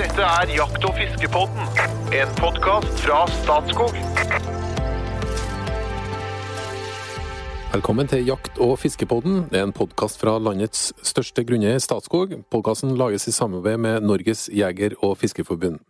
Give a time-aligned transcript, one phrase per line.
[0.00, 1.66] Dette er Jakt- og fiskepodden,
[2.16, 3.98] en podkast fra Statskog.
[7.74, 9.42] Velkommen til Jakt- og fiskepodden.
[9.52, 12.32] En podkast fra landets største grunneier, Statskog.
[12.48, 15.82] Podkasten lages i samarbeid med Norges jeger- og fiskerforbund.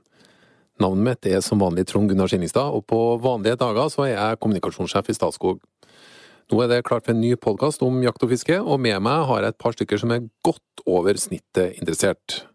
[0.80, 4.40] Navnet mitt er som vanlig Trond Gunnar Skinningstad, og på vanlige dager så er jeg
[4.40, 5.62] kommunikasjonssjef i Statskog.
[6.50, 9.27] Nå er det klart for en ny podkast om jakt og fiske, og med meg
[9.30, 12.49] har jeg et par stykker som er godt over snittet interessert.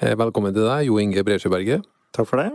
[0.00, 1.82] Eh, Velkommen til deg, Jo Inge Bresjøberget.
[2.16, 2.54] Takk for det.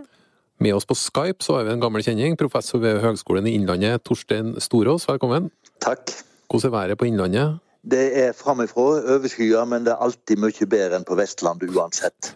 [0.57, 4.01] Med oss på Skype så har vi en gammel kjenning, professor ved Høgskolen i Innlandet,
[4.01, 5.05] Torstein Storås.
[5.05, 5.51] Velkommen.
[5.83, 6.09] Takk.
[6.49, 7.59] Hvordan er været på Innlandet?
[7.85, 12.31] Det er framifrå overskya, men det er alltid mye bedre enn på Vestlandet uansett.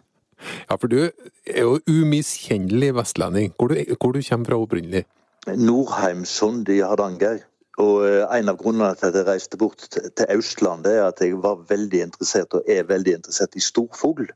[0.69, 3.55] Ja, for du er jo umiskjennelig vestlending.
[3.57, 5.07] Hvor du, hvor du kommer fra opprinnelig?
[5.47, 7.41] Nordheimsund i Hardanger.
[7.81, 11.25] Og eh, en av grunnene til at jeg reiste bort til til Østlandet, er at
[11.25, 14.29] jeg var veldig interessert, og er veldig interessert i storfugl.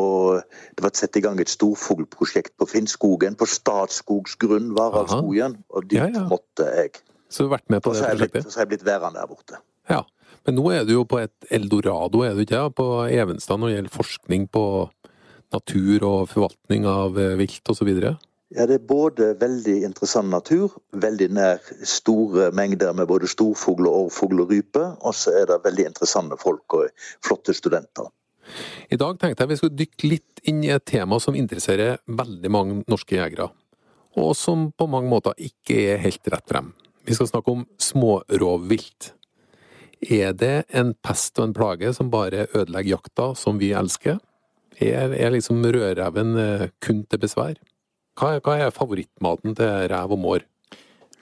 [0.00, 0.40] Og
[0.76, 5.58] det var satt i gang et storfuglprosjekt på Finnskogen, på Statskogs grunn, Varaldskogen.
[5.68, 6.24] Og dit Ja, ja.
[6.30, 7.02] måtte jeg.
[7.28, 8.48] Så du har vært med på det prosjektet?
[8.48, 9.60] så har jeg blitt værende der borte.
[9.90, 10.02] Ja.
[10.46, 12.64] Men nå er du jo på et eldorado, er du ikke?
[12.74, 14.64] På Evenstad når det gjelder forskning på
[15.52, 17.88] natur og forvaltning av eh, vilt osv.
[18.52, 24.08] Ja, Det er både veldig interessant natur, veldig nær store mengder med både storfugl, og
[24.08, 26.90] orrfugl og rype, og så er det veldig interessante folk og
[27.24, 28.10] flotte studenter.
[28.92, 32.50] I dag tenkte jeg vi skulle dykke litt inn i et tema som interesserer veldig
[32.52, 33.48] mange norske jegere,
[34.18, 36.72] og som på mange måter ikke er helt rett frem.
[37.06, 39.12] Vi skal snakke om smårovvilt.
[40.02, 44.18] Er det en pest og en plage som bare ødelegger jakta som vi elsker?
[44.82, 47.58] Er, er liksom rødreven eh, kun til besvær?
[48.18, 50.46] Hva er, hva er favorittmaten til rev og mår?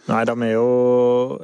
[0.08, 0.68] Nei, de er jo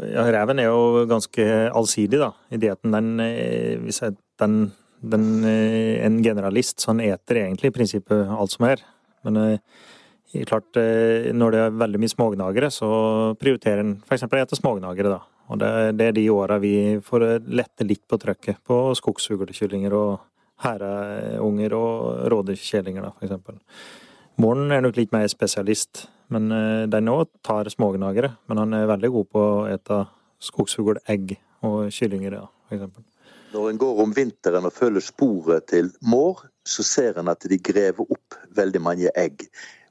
[0.01, 1.45] ja, Reven er jo ganske
[1.77, 2.33] allsidig, da.
[2.51, 4.73] I at den, eh, hvis jeg, den,
[5.11, 8.83] den eh, En generalist, så han eter egentlig i prinsippet alt som er.
[9.27, 12.91] Men eh, klart, eh, når det er veldig mye smågnagere, så
[13.41, 14.27] prioriterer en f.eks.
[14.27, 15.21] å ete smågnagere, da.
[15.47, 16.75] Og det, det er de åra vi
[17.07, 20.17] får lette litt på trøkket på skogsfuglekyllinger og
[20.65, 23.95] hæreunger og rådyrkjellinger, da, f.eks.
[24.43, 26.51] Målen er nok litt mer spesialist, men
[26.93, 28.35] den òg tar smågnagere.
[28.51, 30.03] Men han er veldig god på å ete
[30.45, 33.07] skogsfuglegg og kyllinger, ja, for eksempel.
[33.53, 37.59] Når en går om vinteren og følger sporet til mår, så ser en at de
[37.63, 39.47] graver opp veldig mange egg.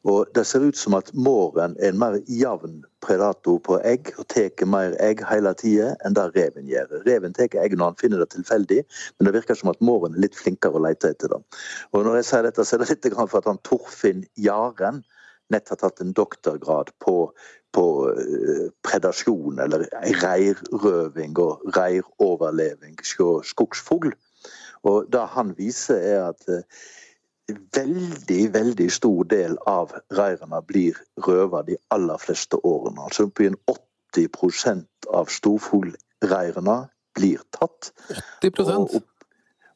[0.06, 4.28] Og Det ser ut som at måren er en mer jevn predator på egg, og
[4.30, 7.02] tar mer egg hele tida enn det reven gjør.
[7.08, 8.84] Reven tar egg når han finner det tilfeldig,
[9.18, 11.42] men det virker som at måren er litt flinkere å lete etter det.
[11.94, 15.02] Og Når jeg sier dette, så er det litt for at han Torfinn Jaren
[15.54, 17.32] nett har tatt en doktorgrad på,
[17.76, 19.88] på eh, predasjon, eller
[20.24, 24.14] reirrøving og reiroverleving hos skogsfugl.
[24.86, 26.64] Og det han viser, er at eh,
[27.78, 30.98] veldig, veldig stor del av reirene blir
[31.28, 33.06] røva de aller fleste årene.
[33.06, 33.60] Altså oppi en
[34.16, 36.78] 80% av storfuglreirene
[37.16, 37.92] blir tatt.
[38.44, 39.10] 80 Og, opp,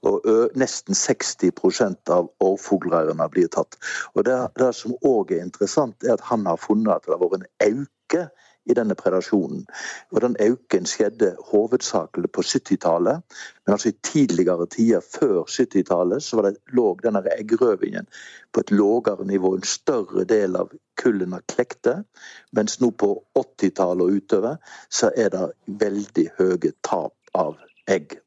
[0.07, 0.27] og
[0.59, 3.75] nesten 60% av årfuglreirene blir tatt.
[4.15, 7.23] Og det, det som òg er interessant, er at han har funnet at det har
[7.23, 8.29] vært en auke
[8.69, 9.65] i denne predasjonen.
[10.11, 13.21] Og Den øken skjedde hovedsakelig på 70-tallet.
[13.65, 18.07] Men altså i tidligere tider før 70-tallet så det, lå denne eggrøvingen
[18.53, 19.55] på et lavere nivå.
[19.55, 20.71] En større del av
[21.01, 22.03] kullene klekte.
[22.51, 25.49] Mens nå på 80-tallet og utover så er det
[25.81, 27.57] veldig høye tap av
[27.89, 28.19] egg.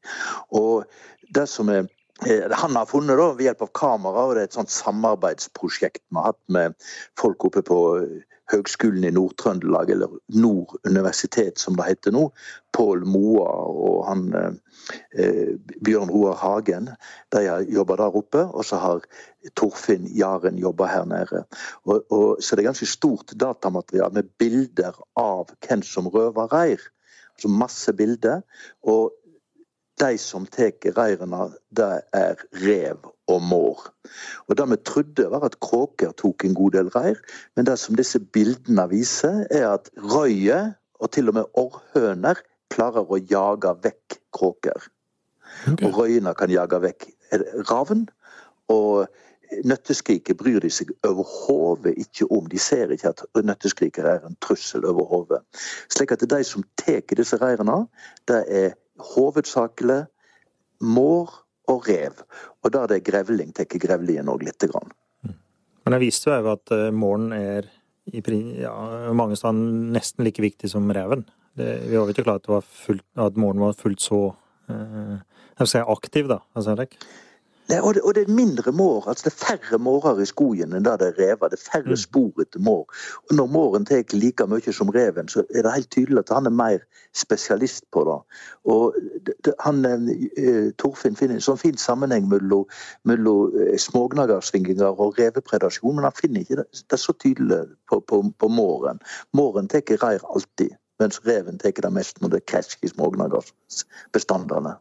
[0.51, 0.83] Og
[1.35, 1.85] det som er
[2.27, 6.03] eh, han har funnet da, ved hjelp av kamera, og det er et sånt samarbeidsprosjekt
[6.09, 6.77] vi har hatt med
[7.19, 8.21] folk oppe på eh,
[8.51, 12.25] Høgskolen i Nord-Trøndelag, eller Nord universitet som det heter nå.
[12.75, 15.53] Pål Moa og han eh,
[15.85, 16.89] Bjørn Roar Hagen.
[17.31, 19.07] De har jobba der oppe, og så har
[19.59, 21.45] Torfinn Jaren jobba her nede.
[21.87, 26.83] Og, og, så det er ganske stort datamateriale med bilder av hvem som røver reir.
[27.37, 28.43] Altså masse bilder.
[28.83, 29.15] Og
[30.01, 33.83] de som tar reirene, det er rev og mår.
[34.47, 37.19] Og Det vi trodde var at kråker tok en god del reir,
[37.55, 42.39] men det som disse bildene viser, er at røye, og til og med orrhøner,
[42.73, 44.89] klarer å jage vekk kråker.
[45.67, 45.85] Okay.
[45.87, 47.07] Og røyene kan jage vekk
[47.69, 48.07] ravn.
[48.73, 49.05] Og
[49.67, 52.47] nøtteskriket bryr de seg overhodet ikke om.
[52.49, 55.41] De ser ikke at nøtteskriket er en trussel over hodet.
[55.93, 57.83] Slik at de som tar disse reirene,
[58.27, 58.73] det er
[59.13, 60.03] hovedsakelig
[60.83, 61.31] mår
[61.71, 62.23] og rev.
[62.63, 64.91] Og da er det grevling, tar grevlingen òg lite grann.
[65.83, 67.67] Men jeg viste jo at måren målen er
[68.11, 68.19] i
[68.59, 68.73] ja,
[69.15, 69.59] mange steder
[69.95, 71.23] nesten like viktig som reven.
[71.55, 74.21] Det, vi var jo ikke klar at, fullt, at målen var fullt så
[74.71, 75.21] eh,
[75.53, 76.39] jeg vil si aktiv, da.
[76.55, 76.97] Altså, Henrik.
[77.69, 79.07] Nei, og, det, og, det, er mindre mår.
[79.07, 81.51] altså Det er færre mårer i skogen enn det det er rever.
[81.51, 82.01] Det er færre mm.
[82.01, 82.83] spor etter mår.
[83.29, 86.45] Og Når måren tar like mye som reven, så er det helt tydelig at han
[86.45, 86.83] er mer
[87.15, 88.19] spesialist på det.
[88.73, 88.99] Og
[89.45, 92.67] det, han, eh, Torfinn finner en sånn fin sammenheng mellom,
[93.07, 98.23] mellom smågnagersvinginger og revepredasjon, men han finner ikke det, det er så tydelig på, på,
[98.39, 98.99] på måren.
[99.31, 104.75] Måren tar reir alltid, mens reven tar det mest når det er krasj i smågnagerbestandene.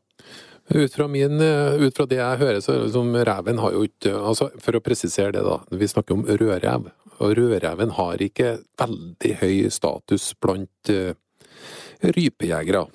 [0.71, 4.13] Ut fra, min, eh, ut fra, det jeg hører, så liksom, reven har jo ikke
[4.15, 5.59] altså For å presisere det, da.
[5.71, 6.91] Vi snakker om rødrev.
[7.23, 11.13] Og rødreven har ikke veldig høy status blant uh,
[12.03, 12.87] rypejegere,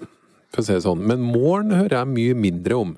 [0.52, 1.04] for å si det sånn.
[1.08, 2.96] Men måren hører jeg mye mindre om.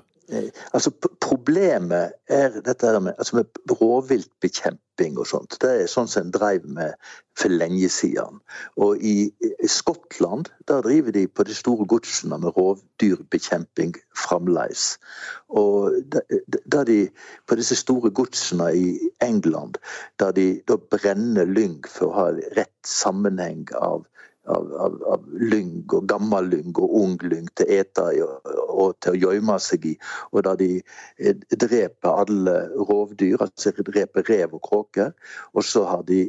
[0.72, 0.90] Altså,
[1.20, 5.56] Problemet er dette med, altså med rovviltbekjemping og sånt.
[5.62, 6.96] Det er sånn som en drev med
[7.38, 8.40] for lenge siden.
[8.76, 9.30] Og i
[9.70, 14.98] Skottland der driver de på de store godsene med rovdyrbekjemping fremdeles.
[15.48, 15.96] Og
[16.66, 17.00] da de
[17.46, 19.78] på disse store godsene i England,
[20.20, 22.28] der de da brenner lyng for å ha
[22.58, 24.04] rett sammenheng av
[24.50, 28.50] av, av, av lyng og gammel lyng og ung lyng til å ete i og,
[28.68, 29.94] og, til å gjemme seg i.
[30.34, 32.56] Og da de eh, dreper alle
[32.90, 35.12] rovdyr, altså dreper rev og kråker.
[35.54, 36.22] Og så har de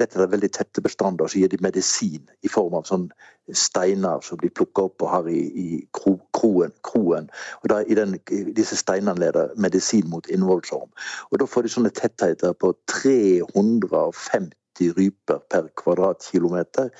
[0.00, 3.08] vet er veldig tette bestander, så gir de medisin i form av sånn
[3.54, 7.30] steiner som blir plukka opp og har i, i kro, kroen, kroen.
[7.62, 8.16] Og da, i den,
[8.56, 10.90] disse steinene leder medisin mot innvollsorm.
[11.30, 16.90] Og da får de sånne tettheter på 350 90 ryper per kvadratkilometer.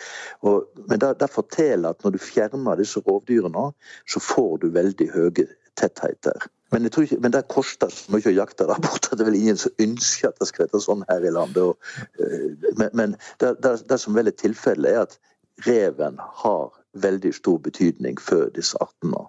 [0.43, 3.70] Og, men det, det, forteller at når du fjerner disse rovdyrene,
[4.08, 5.46] så får du veldig høye
[5.76, 6.49] tettheter.
[6.73, 9.38] Men, ikke, men, det koster så mye å jakte der borte at det er vel
[9.38, 11.62] ingen som ønsker at det skal være sånn her i landet.
[11.62, 11.78] Og,
[12.19, 15.19] eh, men, men det, det, det, som vel er tilfellet, er at
[15.67, 19.23] reven har veldig stor betydning før disse artene.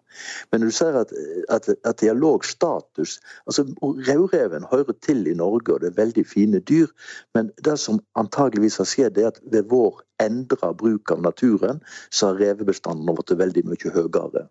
[0.52, 1.14] Men du ser at,
[1.50, 6.88] at, at de altså Rødreven hører til i Norge, og det er veldig fine dyr.
[7.34, 11.81] Men det som antageligvis har skjedd, er at ved vår endra bruk av naturen,
[12.12, 14.48] så har revebestanden blitt veldig mye høyere.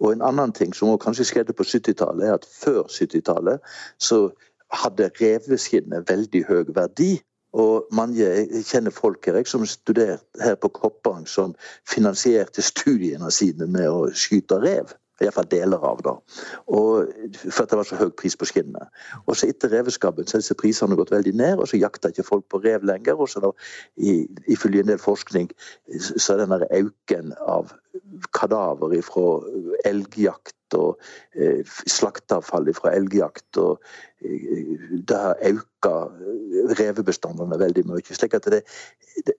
[0.00, 3.60] Og en annen ting som kanskje skjedde på 70-tallet, er at før 70-tallet
[4.00, 4.28] så
[4.70, 7.18] hadde reveskinnet veldig høy verdi.
[7.52, 11.56] Og mange jeg kjenner folk her, jeg, som studerte her på Koppang, som
[11.88, 14.92] finansierte studiene sine med å skyte rev.
[15.20, 16.14] Iallfall deler av det.
[16.72, 17.10] Og,
[17.46, 19.02] for at det var så høy pris på skinnet.
[19.26, 22.26] Og så etter reveskabben så har disse prisene gått veldig ned, og så jakter ikke
[22.26, 23.20] folk på rev lenger.
[23.20, 23.52] Og så da,
[24.50, 25.50] ifølge en del forskning
[26.00, 27.74] så er denne auken av
[28.36, 29.26] kadaver fra
[29.88, 31.00] elgjakt og
[31.34, 33.58] eh, slakteavfall fra elgjakt.
[33.58, 33.80] og
[34.22, 34.76] eh,
[35.08, 35.68] Det har økt
[36.80, 38.04] revebestandene veldig mye.
[38.04, 38.62] slik at det,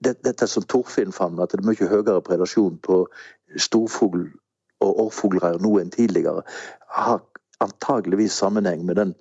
[0.00, 3.04] det, Dette som Torfinn fant, at det er mye høyere predasjon på
[3.56, 4.28] storfugl
[4.82, 6.44] og årfugler nå enn tidligere,
[6.92, 7.22] har
[7.62, 9.14] antageligvis sammenheng med den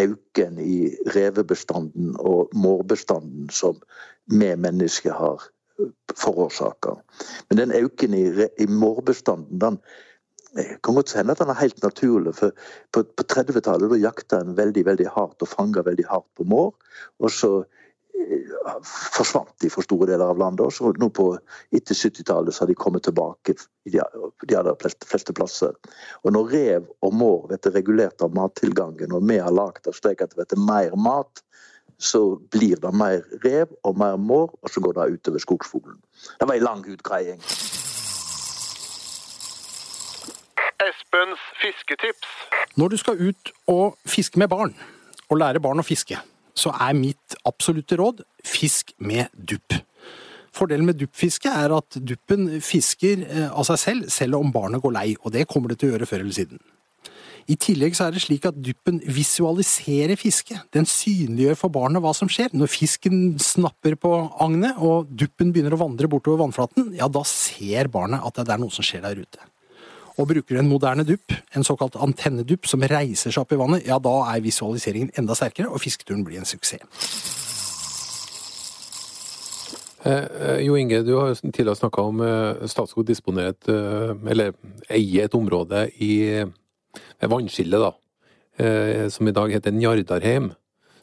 [0.00, 3.78] øken i revebestanden og mårbestanden som
[4.28, 5.46] vi mennesker har
[6.16, 6.96] forårsaka.
[7.48, 8.26] Men den øken i,
[8.60, 9.80] i mårbestanden den
[10.56, 12.34] kan godt hende at den er helt naturlig.
[12.34, 12.52] for
[12.92, 16.72] På, på 30-tallet jakta en veldig veldig hardt og fanga veldig hardt på mår.
[17.20, 17.75] Og så eh,
[18.84, 20.66] forsvant de for store deler av landet.
[20.66, 21.28] Og så nå på,
[21.74, 25.74] etter 70-tallet har de kommet tilbake de, de aller fleste, fleste, plasser.
[26.24, 30.24] Og når rev og mår blir regulert av mattilgangen, og vi har lagd av slik
[30.24, 31.42] at det blir mer mat,
[31.98, 35.96] så blir det mer rev og mer mår, og så går det utover skogsfuglen.
[36.40, 37.40] Det var en lang utgreiing.
[40.86, 42.32] Espens fisketips.
[42.76, 44.74] Når du skal ut og fiske med barn,
[45.30, 46.20] og lære barn å fiske,
[46.56, 49.76] så er mitt absolutte råd fisk med dupp.
[50.56, 54.94] Fordelen med duppfiske er at duppen fisker eh, av seg selv, selv om barnet går
[54.94, 56.62] lei, og det kommer det til å gjøre før eller siden.
[57.46, 60.64] I tillegg så er det slik at duppen visualiserer fisket.
[60.74, 62.50] Den synliggjør for barnet hva som skjer.
[62.56, 64.10] Når fisken snapper på
[64.42, 68.62] agnet og duppen begynner å vandre bortover vannflaten, ja, da ser barnet at det er
[68.64, 69.46] noe som skjer der ute.
[70.16, 73.84] Og bruker du en moderne dupp, en såkalt antennedupp som reiser seg opp i vannet,
[73.88, 76.80] ja, da er visualiseringen enda sterkere, og fisketuren blir en suksess.
[80.06, 84.52] Eh, eh jo Inge, du har tidligere snakka om eh, Statskog disponerer et, eh, eller
[84.88, 86.44] eier et område i
[87.20, 87.92] vannskillet, da,
[89.12, 90.50] som i dag heter Njardarheim.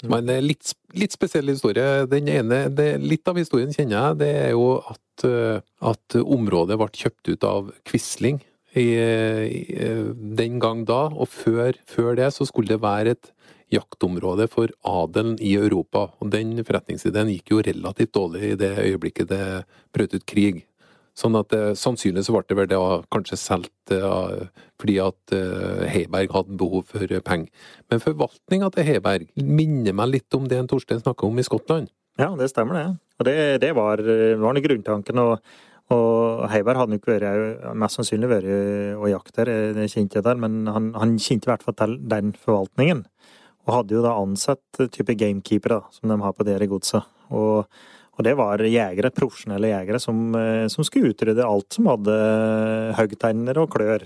[0.02, 2.06] Som er en litt, litt spesiell historie.
[2.10, 4.18] Den ene, det, litt av historien kjenner jeg.
[4.24, 5.26] Det er jo at,
[5.94, 8.42] at området ble kjøpt ut av Quisling
[8.80, 9.88] i, i,
[10.38, 11.06] den gang da.
[11.14, 13.32] Og før, før, det så skulle det være et
[13.74, 16.08] jaktområde for adelen i Europa.
[16.22, 19.48] Og den forretningsideen gikk jo relativt dårlig i det øyeblikket det
[19.96, 20.64] brøt ut krig.
[21.14, 22.78] Sånn at sannsynlig sannsynligvis ble det vel det
[23.14, 24.48] kanskje solgt eh,
[24.82, 27.52] fordi at eh, Heiberg hadde behov for eh, penger.
[27.92, 31.92] Men forvaltninga til Heiberg minner meg litt om det Torstein snakka om i Skottland.
[32.18, 32.88] Ja, det stemmer det.
[33.22, 34.02] Og det, det var,
[34.42, 35.22] var den grunntanken.
[35.22, 35.54] Og,
[35.92, 38.48] og Heiberg hadde nok vært, mest sannsynlig vært
[38.96, 41.98] og jakt der, det kjente jeg der, men han, han kjente i hvert fall til
[42.10, 43.04] den forvaltningen.
[43.68, 47.06] Og hadde jo da ansatt type gamekeepere, som de har på dere godset.
[47.34, 47.68] Og
[48.14, 52.18] og det var jegere, profesjonelle jegere som, eh, som skulle utrydde alt som hadde
[53.00, 54.06] hoggtenner og klør.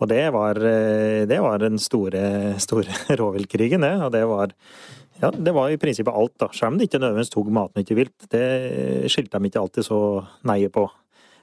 [0.00, 2.88] Og det var, eh, det var den store, store
[3.20, 3.94] rovviltkrigen, det.
[4.00, 4.54] Og det var,
[5.18, 6.48] ja, det var i prinsippet alt, da.
[6.54, 8.28] Selv om det ikke nødvendigvis tok matnyttig vilt.
[8.30, 8.44] Det
[9.10, 10.00] skilte de ikke alltid så
[10.48, 10.84] neie på.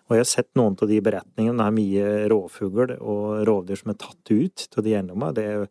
[0.05, 1.57] Og jeg har sett noen av de beretningene.
[1.57, 5.65] Det er mye rovfugl og rovdyr som er tatt ut av de eiendommene.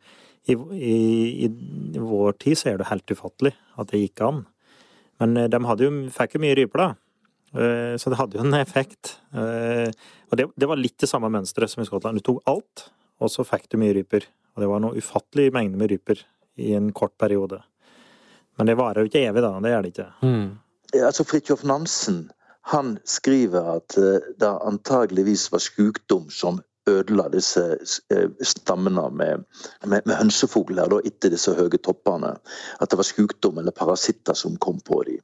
[0.45, 0.97] I, i,
[1.47, 4.43] I vår tid så er det helt ufattelig at det gikk an.
[5.23, 6.89] Men eh, de jo, fikk jo mye ryper, da.
[7.55, 9.17] Eh, så det hadde jo en effekt.
[9.33, 9.89] Eh,
[10.29, 12.19] og det, det var litt det samme mønsteret som i Skottland.
[12.19, 12.89] Du tok alt,
[13.23, 14.27] og så fikk du mye ryper.
[14.55, 16.27] Og det var noe ufattelig mengde med ryper
[16.61, 17.63] i en kort periode.
[18.57, 19.53] Men det varer jo ikke evig, da.
[19.61, 20.09] Det gjør det ikke.
[20.23, 20.47] Mm.
[21.01, 22.25] Altså, Fridtjof Nansen
[22.65, 23.97] han skriver at
[24.41, 27.63] det antageligvis var sykdom som ødela disse
[28.13, 29.45] eh, stammene med,
[29.87, 32.35] med, med hønsefugler da, etter disse høye toppene.
[32.81, 35.23] At det var sykdom eller parasitter som kom på dem.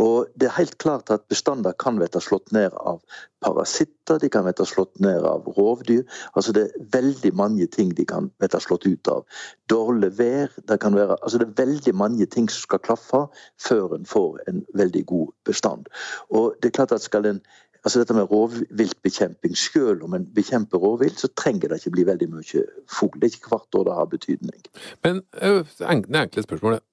[0.00, 3.02] Og det er helt klart at bestander kan bli slått ned av
[3.44, 6.04] parasitter, de kan bli slått ned av rovdyr.
[6.32, 9.24] Altså Det er veldig mange ting de kan bli slått ut av.
[9.70, 10.52] Dårlig vær.
[10.68, 13.26] Det kan være, altså det er veldig mange ting som skal klaffe
[13.60, 15.88] før en får en veldig god bestand.
[16.30, 17.42] Og det er klart at skal en
[17.84, 19.56] Altså dette med rovviltbekjemping.
[19.60, 23.20] Selv om en bekjemper rovvilt, så trenger det ikke bli veldig mye fugl.
[23.20, 24.64] Det er ikke hvert år det har betydning.
[25.04, 26.84] Men det enkle spørsmålet.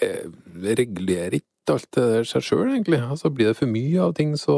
[0.00, 3.00] Regulerer ikke alt det der seg sjøl, egentlig?
[3.04, 4.56] Altså Blir det for mye av ting, så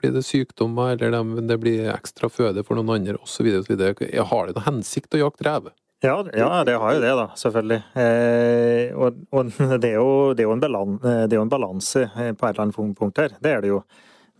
[0.00, 3.48] blir det sykdommer, eller det blir ekstra føde for noen andre, osv.
[3.48, 5.70] Har det noen hensikt å jakte rev?
[6.00, 7.80] Ja, ja, det har jo det, da, selvfølgelig.
[8.00, 9.50] Eh, og, og
[9.82, 13.36] det, er jo, det, er jo, en balanse på et eller annet punkt her.
[13.40, 13.82] Det er det jo.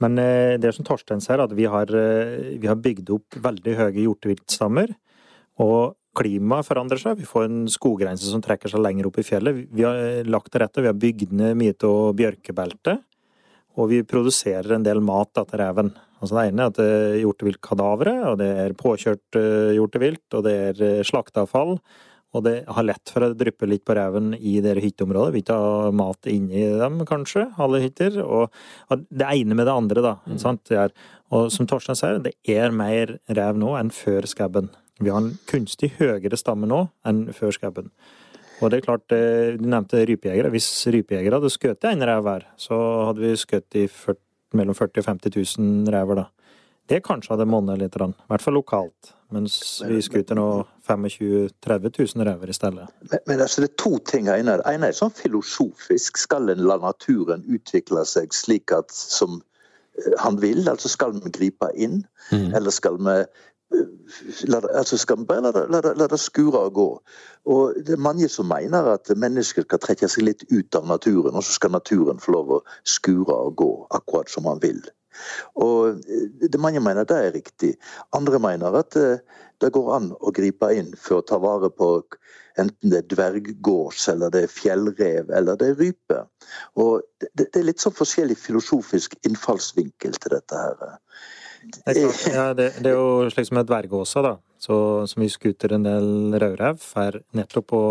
[0.01, 3.77] Men det det som Torstein sier, at vi har, eh, vi har bygd opp veldig
[3.77, 4.95] høye hjorteviltstammer.
[5.61, 7.21] Og klimaet forandrer seg.
[7.21, 9.69] Vi får en skoggrense som trekker seg lenger opp i fjellet.
[9.71, 13.05] Vi har eh, lagt til rette, vi har bygd ned mye av bjørkebeltet.
[13.79, 15.93] Og vi produserer en del mat da, til reven.
[16.21, 19.39] Altså det ene er at det er hjorteviltkadaveret, og det er påkjørt
[19.77, 21.79] hjortevilt, og det er slakteavfall.
[22.37, 25.35] Og det har lett for å dryppe litt på ræven i dere hytteområdet.
[25.35, 28.21] Vi tar mat inni dem, kanskje, alle hytter.
[28.23, 28.55] Og,
[28.87, 30.15] og det ene med det andre, da.
[30.31, 30.39] Mm.
[30.43, 30.71] Sant?
[30.71, 30.95] Er,
[31.35, 34.71] og som Torstein sier, det er mer rev nå enn før skabben.
[35.01, 37.91] Vi har en kunstig høyere stamme nå enn før skabben.
[38.61, 40.51] Og det er klart, eh, Du nevnte rypejegere.
[40.53, 42.77] Hvis rypejegere hadde skutt en rev hver, så
[43.09, 44.21] hadde vi skutt i 40,
[44.55, 46.27] mellom 40 og 50 000 rever, da.
[46.91, 49.13] Det kanskje hadde monnet litt, i hvert fall lokalt.
[49.31, 49.55] Mens
[49.87, 50.47] vi skuter nå
[50.89, 51.05] 25
[51.63, 52.87] 000-30 000 rever i stedet.
[53.13, 54.27] Men, men altså, det er to ting.
[54.27, 56.19] Det ene, er sånn filosofisk.
[56.19, 60.65] Skal en la naturen utvikle seg slik at som eh, han vil?
[60.67, 62.03] Altså skal vi gripe inn?
[62.35, 62.51] Mm.
[62.59, 63.47] Eller skal vi eh,
[64.51, 66.89] La, altså skal vi bare la la, la det, skure og gå.
[67.55, 71.39] Og Det er mange som mener at mennesker skal trekke seg litt ut av naturen,
[71.39, 74.83] og så skal naturen få lov å skure og gå akkurat som han vil.
[75.61, 77.75] Og eh, det Mange mener det er riktig.
[78.17, 79.21] Andre mener at det,
[79.63, 81.93] eh, går an å gripe inn for å ta vare på
[82.61, 86.23] enten det er dverggås, eller det er fjellrev, eller det er rype.
[86.81, 90.99] Og det, det er litt sånn forskjellig filosofisk innfallsvinkel til dette her.
[91.61, 94.37] Det er, klart, ja, det, det er jo slik som med dverggåsa, da.
[94.61, 97.85] Som vi skuter en del rødrev for nettopp å,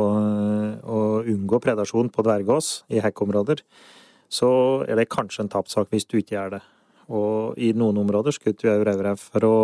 [0.86, 3.64] å unngå predasjon på dverggås i hekkområder.
[4.30, 4.50] Så
[4.86, 6.62] er det kanskje en tapssak hvis du ikke gjør det.
[7.10, 9.56] Og i noen områder skjøt vi òg rødrev for å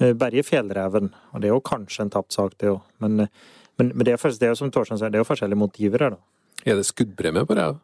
[0.00, 1.12] eh, berge fjellreven.
[1.32, 2.82] Og det er jo kanskje en tapt sak, det òg.
[3.04, 3.28] Men,
[3.78, 6.06] men, men, det, er, det er jo som Torstein sier, det er jo forskjellige motiver
[6.06, 6.28] her, da.
[6.62, 7.80] Er det skuddpremie på rev?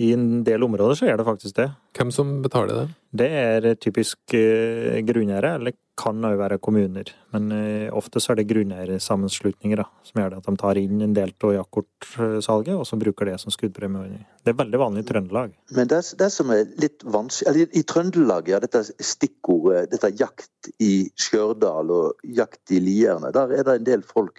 [0.00, 1.70] I en del områder så er det faktisk det.
[1.96, 2.86] Hvem som betaler det?
[3.10, 7.08] Det er typisk uh, grunneiere, eller kan òg være kommuner.
[7.32, 11.14] Men uh, ofte så er det grunneiersammenslutninger som gjør det at de tar inn en
[11.16, 14.24] del av jaktkortsalget, og så bruker det som skuddpremie.
[14.46, 15.54] Det er veldig vanlig i Trøndelag.
[15.74, 21.08] Men det, det som er litt vanskelig I Trøndelag, ja, dette stikkordet, dette jakt i
[21.18, 24.38] Skjørdal og jakt i Lierne, der er det en del folk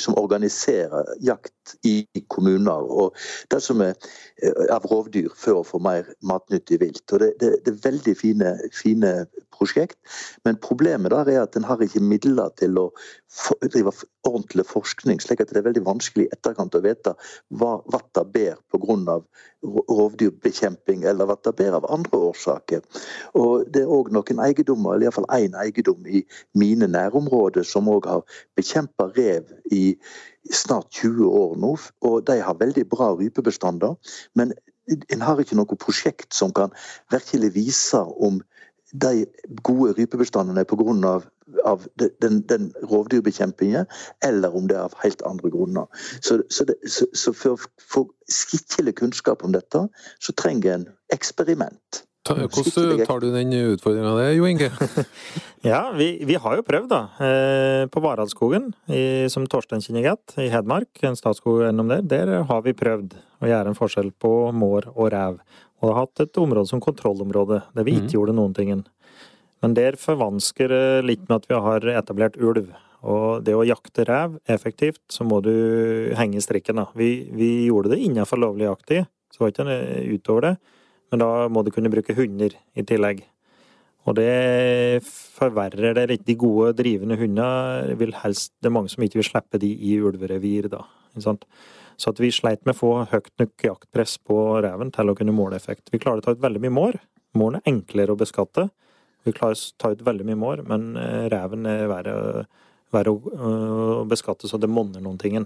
[0.00, 2.88] som organiserer jakt i kommuner.
[2.88, 3.16] Og
[3.52, 3.94] det som er
[4.42, 7.04] eh, av rovdyr for å få mer matnyttig vilt.
[7.12, 9.12] Og det, det, det, veldig fine, fine
[9.58, 9.98] prosjekt.
[10.46, 12.86] Men problemet der er at en har ikke midler til å
[13.64, 13.92] drive
[14.26, 17.14] ordentlig forskning, slik at det er veldig vanskelig i etterkant å vite
[17.60, 19.20] hva vatta ber pga.
[19.58, 22.82] rovdyrbekjemping, eller vatta ber av andre årsaker.
[23.34, 26.22] Og Det er òg noen eiendommer, eller iallfall én eiendom i
[26.54, 28.22] mine nærområder som òg har
[28.56, 29.98] bekjempa rev i
[30.52, 31.74] snart 20 år nå.
[32.06, 33.96] Og de har veldig bra rypebestander.
[34.34, 34.54] Men
[34.88, 36.72] en har ikke noe prosjekt som kan
[37.12, 38.40] virkelig vise om
[38.92, 39.26] de
[39.66, 41.18] gode rypebestandene er pga.
[41.64, 43.86] Av, den, den rovdyrbekjempingen,
[44.20, 45.86] eller om det er av helt andre grunner.
[46.20, 49.86] Så, så, det, så, så for å få skikkelig kunnskap om dette,
[50.20, 52.02] så trenger en eksperiment.
[52.28, 54.68] Hvordan tar du den utfordringa der, Jo Inge?
[55.70, 57.00] ja, vi, vi, har jo prøvd, da.
[57.24, 58.70] Eh, på Varadskogen,
[59.32, 62.04] som Torstein kjenner godt, i Hedmark, en statsskog gjennom der.
[62.04, 65.40] Der har vi prøvd å gjøre en forskjell på mår og rev.
[65.78, 68.16] Og har hatt et område som kontrollområde, der vi ikke mm.
[68.16, 68.72] gjorde noen ting.
[69.62, 72.70] Men der forvansker det litt med at vi har etablert ulv.
[73.06, 75.52] Og det å jakte rev effektivt, så må du
[76.18, 76.88] henge strikken, da.
[76.98, 79.80] Vi, vi gjorde det innenfor lovlig jakttid, så var ikke det
[80.16, 80.54] utover det.
[81.12, 83.24] Men da må du kunne bruke hunder i tillegg.
[84.08, 86.24] Og det forverrer det litt.
[86.26, 89.98] De gode, drivende hundene vil helst Det er mange som ikke vil slippe de i
[90.00, 90.84] ulverevir, da.
[91.18, 95.34] Så at vi sleit med å få høyt nok jaktpress på reven til å kunne
[95.34, 95.90] måle effekt.
[95.92, 97.00] Vi klarer å ta ut veldig mye mår.
[97.36, 98.68] Måren er enklere å beskatte.
[99.26, 102.14] Vi klarer å ta ut veldig mye mår, men eh, reven er verre,
[102.94, 105.42] verre å beskatte så det monner noen ting.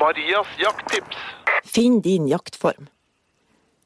[0.00, 1.26] Marias jakttips.
[1.64, 2.90] Finn din jaktform.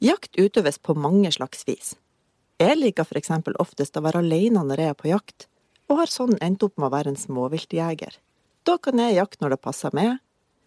[0.04, 1.94] Jakt utøves på mange slags vis.
[2.60, 5.46] Jeg liker for eksempel oftest å være alene når jeg er på jakt,
[5.88, 8.18] og har sånn endt opp med å være en småviltjeger.
[8.68, 10.18] Da kan jeg jakte når det passer meg,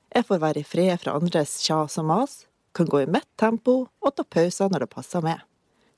[0.09, 2.33] jeg får være i fred fra andres kjas og mas,
[2.73, 5.45] kan gå i mitt tempo og ta pauser når det passer meg.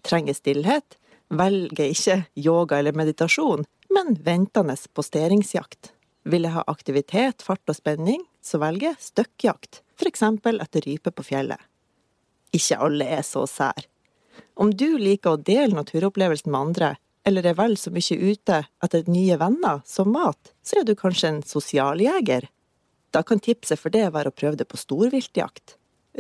[0.04, 1.00] Trenger stillhet,
[1.32, 3.64] velger ikke yoga eller meditasjon,
[3.96, 5.94] men ventende posteringsjakt.
[6.28, 11.16] Vil jeg ha aktivitet, fart og spenning, så velger jeg støkkjakt, for eksempel etter rype
[11.16, 11.69] på fjellet.
[12.56, 13.88] Ikke alle er så sær.
[14.60, 16.94] Om du liker å dele naturopplevelsen med andre,
[17.28, 21.30] eller er vel så mye ute etter nye venner som mat, så er du kanskje
[21.30, 22.48] en sosialjeger.
[23.14, 25.76] Da kan tipset for det være å prøve det på storviltjakt.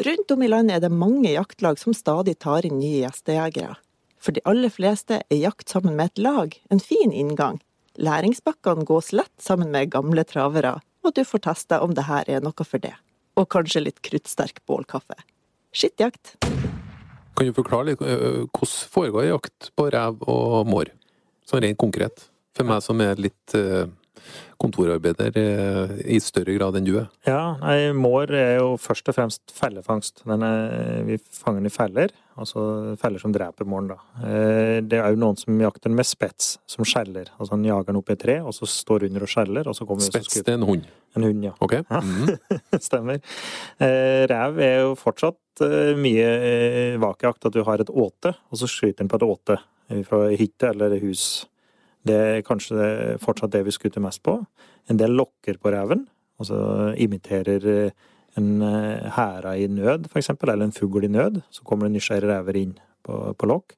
[0.05, 3.75] Rundt om i landet er det mange jaktlag som stadig tar inn nye gjestejegere.
[4.19, 7.59] For de aller fleste er jakt sammen med et lag en fin inngang.
[7.99, 12.43] Læringsbakkene gås lett sammen med gamle travere, og du får teste om det her er
[12.43, 12.95] noe for det.
[13.39, 15.17] Og kanskje litt kruttsterk bålkaffe.
[15.75, 16.35] Skittjakt.
[17.37, 20.91] Kan du forklare litt hvordan foregår jakt på rev og mår,
[21.47, 22.25] sånn rent konkret?
[22.57, 23.55] For meg som er litt
[24.59, 25.35] kontorarbeider
[26.05, 27.07] i større grad enn du er?
[27.27, 30.23] Ja, nei, Mår er jo først og fremst fellefangst.
[30.27, 33.91] Er, vi fanger den i feller, altså feller som dreper måren.
[33.93, 33.99] da.
[34.83, 37.31] Det er òg noen som jakter den med spets, som skjeller.
[37.37, 39.67] Altså Han jager den opp i et tre, og så står under og skjeller.
[39.67, 40.87] og så kommer Spets det er en hund?
[41.17, 41.55] En hund, ja.
[41.63, 41.79] Ok.
[41.89, 42.35] Mm.
[42.89, 43.19] Stemmer.
[43.79, 45.63] Rev er jo fortsatt
[45.99, 46.27] mye
[47.01, 49.57] vakjakt, at du har et åte, og så skyter den på et åte
[50.05, 51.47] fra hytte eller hus.
[52.07, 54.37] Det er kanskje fortsatt det vi skutter mest på.
[54.89, 56.05] En del lokker på reven,
[56.39, 58.05] altså imiterer eh,
[58.39, 61.41] en eh, hæra i nød, f.eks., eller en fugl i nød.
[61.51, 63.75] Så kommer det nysgjerrige rever inn på, på lokk.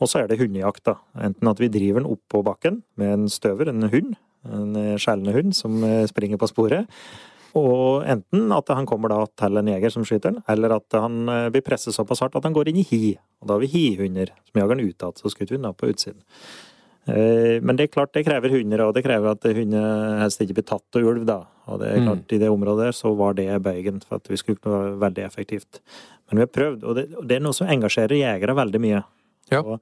[0.00, 0.96] Og så er det hundejakt, da.
[1.20, 4.14] Enten at vi driver den opp på bakken med en støver, en hund,
[4.48, 6.88] en eh, skjellende hund som springer på sporet.
[7.58, 11.24] Og enten at han kommer da til en jeger som skyter den, eller at han
[11.50, 13.16] blir presset såpass hardt at han går inn i hi.
[13.42, 15.90] Og da har vi hihunder som jager den utad, så skutter vi den da på
[15.90, 16.22] utsiden.
[17.10, 20.60] Eh, men det er klart det krever hunder, og det krever at hunder helst ikke
[20.60, 21.24] blir tatt av ulv.
[21.28, 21.40] da.
[21.70, 22.06] Og det er mm.
[22.08, 22.36] klart mm.
[22.36, 25.80] I det området der så var det bøygen for at vi skulle være veldig effektivt.
[26.28, 29.02] Men vi har prøvd, og det, og det er noe som engasjerer jegere veldig mye.
[29.50, 29.60] Ja.
[29.60, 29.80] Og,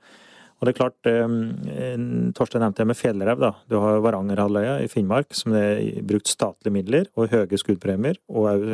[0.58, 3.40] og, det er klart, um, Torstein nevnte det med fjellrev.
[3.42, 3.52] da.
[3.68, 8.48] Du har Varangerhalvøya i Finnmark, som det er brukt statlige midler og høye skuddpremier, og
[8.54, 8.64] òg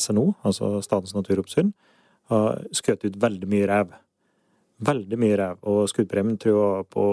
[0.00, 1.74] SNO, altså Statens naturoppsyn,
[2.32, 3.92] har skutt ut veldig mye rev.
[4.82, 5.60] Veldig mye rev.
[5.70, 7.04] Og skuddpremien tror jeg på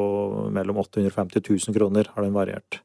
[0.53, 2.81] mellom 850 000 kroner har den variert.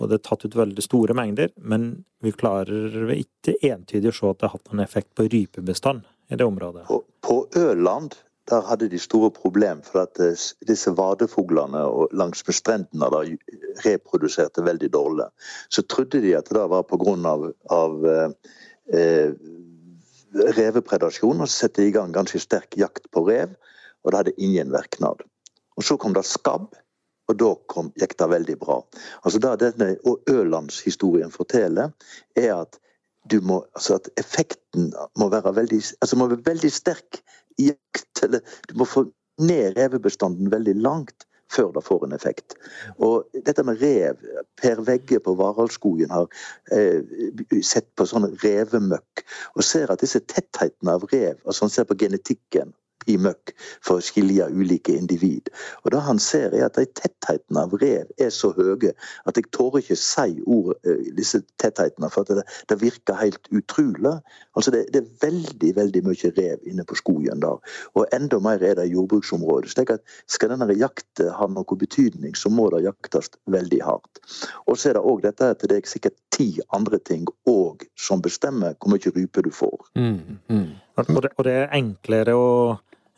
[0.00, 4.30] Og det er tatt ut veldig store mengder, men vi klarer ikke entydig å se
[4.32, 6.88] at det har hatt noen effekt på rypebestand i det området.
[6.88, 8.16] På, på Ørland
[8.50, 11.84] der hadde de store problemer, for at eh, disse vadefuglene
[12.18, 13.20] langs med strendene da,
[13.84, 15.28] reproduserte veldig dårlig.
[15.70, 17.14] Så trodde de at det var pga.
[17.32, 18.32] Av, av eh,
[18.98, 19.36] eh,
[20.58, 23.52] revepredasjon, og så satte de i gang ganske sterk jakt på rev
[24.02, 25.22] og det hadde ingen virknad.
[25.76, 26.74] Og Så kom det skabb,
[27.28, 28.80] og da kom, gikk det veldig bra.
[29.24, 29.96] Altså Det denne
[30.28, 31.90] Ølandshistorien forteller,
[32.36, 32.78] er at
[33.42, 37.22] må, altså at effekten må være veldig, altså må være veldig sterk
[37.58, 38.22] jakt.
[38.22, 39.04] Eller du må få
[39.38, 42.56] ned revebestanden veldig langt før det får en effekt.
[42.98, 44.20] Og dette med rev
[44.60, 46.28] Per Vegge på Varaldskogen har
[46.72, 47.02] eh,
[47.62, 49.24] sett på sånn revemøkk
[49.56, 52.72] og ser at disse tettheten av rev altså Han ser på genetikken
[53.06, 55.50] i møkk for å skilje ulike individ.
[55.84, 58.92] Og Det han ser, er at de tettheten av rev er så høye
[59.26, 64.14] at jeg tårer ikke si ord, eh, disse tettheitene, for det, det, virker helt utrolig.
[64.56, 67.60] Altså det, det, er veldig veldig mye rev inne på skogen der.
[67.94, 69.72] Og enda mer er det i jordbruksområdet.
[69.72, 74.22] slik at Skal denne jakten ha noe betydning, så må det jaktes veldig hardt.
[74.66, 78.22] Og så er det òg dette at det er sikkert ti andre ting òg som
[78.22, 79.90] bestemmer hvor mye rype du får.
[79.98, 80.70] Mm, mm.
[80.96, 82.48] Og, det, og det er enklere å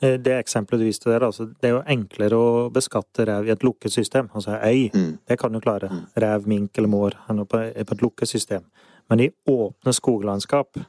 [0.04, 3.52] Eh, det eksempelet du viste der, altså, det er jo enklere å beskatte rev i
[3.54, 4.30] et lukket system.
[4.34, 5.10] Altså øy, mm.
[5.28, 5.90] det kan du klare.
[5.92, 6.02] Mm.
[6.24, 8.66] Rev, mink eller mår på, på et lukket system.
[9.10, 10.80] Men i åpne skoglandskap,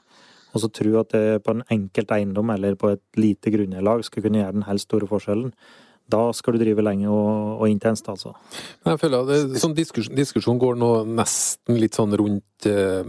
[0.55, 4.23] og så tro at det på en enkelt eiendom eller på et lite grunnlag skal
[4.23, 5.51] kunne gjøre den helt store forskjellen,
[6.11, 8.35] da skal du drive lenge og, og intenst, altså.
[8.85, 13.01] Jeg føler at det, sånn diskusjon, diskusjon, går nå nesten litt sånn rundt eh,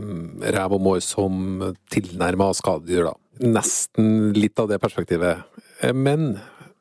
[0.57, 3.15] rev og mår som tilnærma skadedyr, da.
[3.45, 5.45] Nesten litt av det perspektivet.
[5.85, 6.35] Eh, men,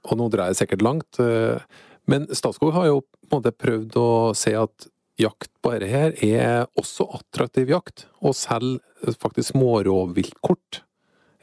[0.08, 1.60] og nå drar jeg sikkert langt, eh,
[2.08, 6.16] men Statskog har jo på en måte prøvd å se at jakt på dette her
[6.24, 10.82] er også attraktiv jakt, og selv faktisk smårovviltkort.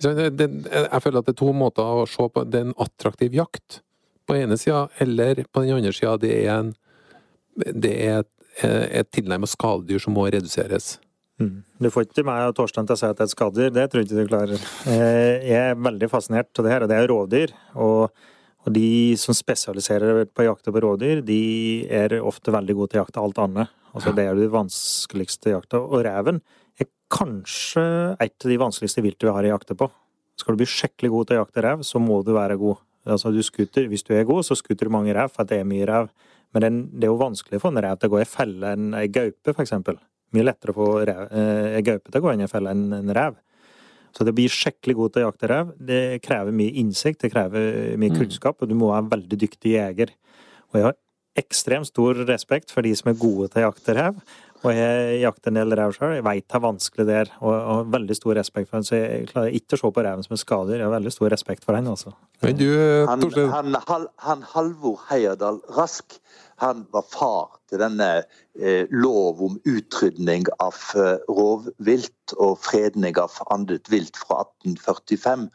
[0.02, 2.42] Jeg føler at det er to måter å se på.
[2.48, 3.82] Det er en attraktiv jakt
[4.26, 6.74] på ene sida, eller på den andre sida det er, en,
[7.56, 8.32] det er et,
[9.02, 10.96] et tilnærmet skadedyr som må reduseres.
[11.40, 11.62] Mm.
[11.82, 13.86] Du får ikke meg og Torstein til å si at det er et skadedyr, det
[13.90, 14.66] tror jeg ikke du klarer.
[14.90, 17.54] Eh, jeg er veldig fascinert av det her, og det er rovdyr.
[17.82, 18.26] Og,
[18.62, 18.88] og de
[19.20, 21.42] som spesialiserer på jakt på rovdyr, de
[21.90, 23.72] er ofte veldig gode til å jakte alt annet.
[23.92, 25.82] Altså Det er det vanskeligste jakta.
[25.82, 26.40] Og reven
[26.80, 27.84] er kanskje
[28.22, 29.90] et av de vanskeligste viltet vi har å jakte på.
[30.40, 32.80] Skal du bli skikkelig god til å jakte rev, så må du være god.
[33.06, 35.68] Altså du skuter, Hvis du er god, så skuter du mange rev, for det er
[35.68, 36.08] mye rev.
[36.54, 39.08] Men det er jo vanskelig for en rev til å gå i felle enn ei
[39.08, 39.72] gaupe, f.eks
[40.32, 43.14] mye lettere å få ei eh, gaupe til å gå inn i felle enn en
[43.16, 43.38] rev.
[44.12, 45.72] Så det blir skikkelig god til å jakte rev.
[45.80, 48.18] Det krever mye innsikt, det krever mye mm.
[48.20, 50.12] kunnskap, og du må være en veldig dyktig jeger.
[50.70, 50.98] Og jeg har
[51.40, 54.18] ekstremt stor respekt for de som er gode til å jakte rev.
[54.62, 56.14] Og jeg jakter en del rev sjøl.
[56.16, 58.86] Jeg veit det er vanskelig der, og har veldig stor respekt for den.
[58.86, 60.78] Så jeg klarer ikke å se på reven som en skader.
[60.78, 62.14] Jeg har veldig stor respekt for den, altså.
[62.44, 62.68] Men du,
[63.08, 66.18] han, han, han, han Halvor Heierdal Rask,
[66.56, 68.08] han var far til denne
[68.60, 75.46] eh, lov om utrydning av eh, rovvilt og fredning av annet vilt fra 1845.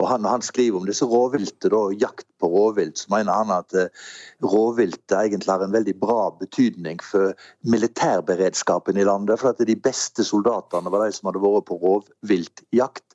[0.00, 3.76] Og han, han skriver om disse rovviltet og jakt på rovvilt, så mener han at
[3.76, 4.08] eh,
[4.44, 7.36] rovviltet egentlig har en veldig bra betydning for
[7.68, 9.40] militærberedskapen i landet.
[9.42, 13.05] For at de beste soldatene var de som hadde vært på rovviltjakt.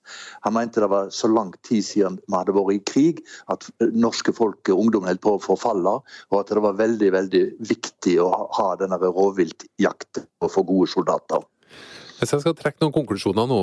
[0.45, 3.21] Han mente det var så lang tid siden vi hadde vært i krig
[3.53, 5.97] at norske folk, og ungdom, holdt på å forfalle,
[6.31, 11.45] og at det var veldig veldig viktig å ha denne rovviltjakten og få gode soldater.
[12.19, 13.61] Hvis jeg skal trekke noen konklusjoner nå.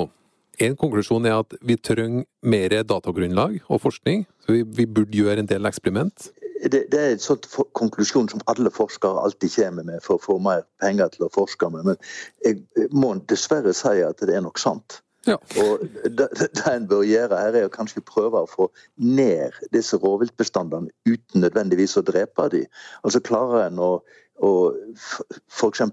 [0.59, 4.25] En konklusjon er at vi trenger mer datagrunnlag og forskning.
[4.43, 6.31] så Vi, vi burde gjøre en del eksperiment.
[6.59, 7.39] Det, det, er en sånn
[7.77, 11.69] konklusjon som alle forskere alltid kommer med for å få mer penger til å forske
[11.71, 11.87] med.
[11.87, 12.01] Men
[12.43, 14.99] jeg må dessverre si at det er nok sant.
[15.27, 15.35] Ja.
[15.35, 15.83] Og
[16.17, 16.29] det,
[16.71, 21.97] en bør gjøre her, er å kanskje prøve å få ned disse rovviltbestandene uten nødvendigvis
[21.99, 22.69] å drepe dem.
[23.03, 23.91] Altså klarer en å,
[24.39, 24.51] å
[24.95, 25.83] f.eks.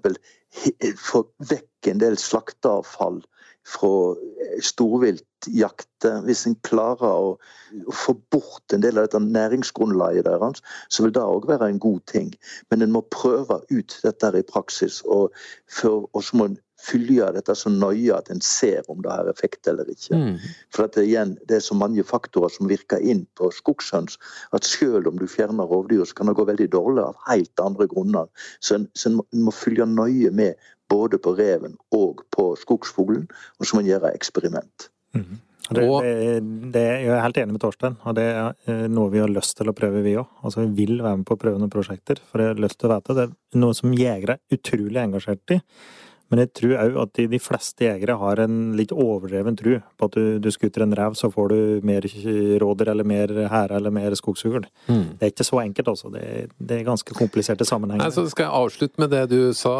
[1.03, 3.23] få vekk en del slakteavfall
[3.67, 4.15] fra
[4.63, 6.21] storviltjakter.
[6.27, 7.33] Hvis en klarer å,
[7.83, 11.83] å, få bort en del av dette næringsgrunnlaget deres, så vil det òg være en
[11.83, 12.31] god ting.
[12.71, 15.03] Men en må prøve ut dette i praksis.
[15.03, 15.35] Og,
[15.67, 19.31] for, og så må en følge dette så nøye at en ser om det har
[19.31, 20.19] effekt eller ikke.
[20.19, 20.37] Mm.
[20.75, 24.19] For at det, igjen, det er så mange faktorer som virker inn på skogshøns,
[24.57, 27.89] at selv om du fjerner rovdyr, så kan det gå veldig dårlig av helt andre
[27.91, 28.31] grunner.
[28.61, 32.53] Så en, så en, må, en må følge nøye med både på reven og på
[32.61, 33.27] skogsfuglen,
[33.59, 34.91] og så må en gjøre eksperiment.
[35.17, 35.43] Mm.
[35.67, 36.41] Det, det,
[36.77, 39.57] det, jeg er helt enig med Torstein, og det er eh, noe vi har lyst
[39.59, 40.29] til å prøve, vi òg.
[40.47, 42.87] Altså, vi vil være med på å prøve noen prosjekter, for jeg har lyst til
[42.87, 43.17] å vite.
[43.19, 45.59] Det er noe som jegere er utrolig engasjert i.
[46.33, 50.09] Men jeg tror òg at de, de, fleste jegere har en litt overdreven tro på
[50.09, 52.09] at du, du skutter en rev, så får du mer
[52.63, 54.67] rådyr eller mer hære eller mer skogsfugl.
[54.89, 55.05] Mm.
[55.21, 56.11] Det er ikke så enkelt, altså.
[56.15, 56.25] Det,
[56.59, 58.09] det er ganske kompliserte sammenhenger.
[58.09, 59.77] Altså, skal jeg avslutte med det du sa,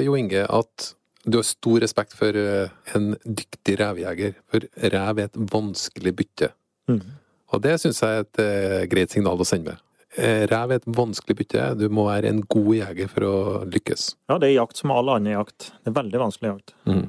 [0.00, 4.36] Jo Inge, at du har stor respekt for eh, en dyktig revjeger.
[4.50, 6.52] For rev er et vanskelig bytte.
[6.88, 7.02] Mm.
[7.50, 9.86] Og det syns jeg er et uh, greit signal å sende med.
[10.18, 11.68] Eh, rev er et vanskelig bytte.
[11.78, 13.34] Du må være en god jeger for å
[13.70, 14.14] lykkes.
[14.30, 15.70] Ja, det er jakt som all annen jakt.
[15.84, 16.74] Det er veldig vanskelig jakt.
[16.90, 17.04] Mm.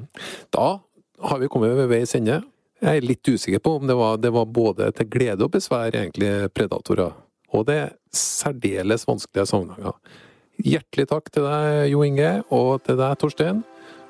[0.54, 0.68] Da
[1.28, 2.42] har vi kommet ved veis ende.
[2.82, 5.94] Jeg er litt usikker på om det var, det var både til glede og besvær,
[5.94, 7.14] egentlig, predatorer.
[7.54, 9.98] Og det er særdeles vanskelige sammenhenger.
[10.62, 13.62] Hjertelig takk til deg, Jo Inge, og til deg, Torstein.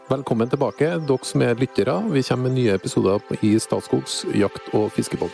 [0.09, 1.99] Velkommen tilbake, dere som er lyttere.
[2.13, 5.31] Vi kommer med nye episoder i Statskogs jakt- og fiskepod.